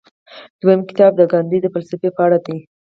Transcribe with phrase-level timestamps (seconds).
[0.61, 2.57] دویم کتاب د ګاندي د فلسفې په اړه دی.